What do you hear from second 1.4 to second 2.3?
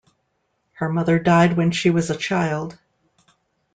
when she was a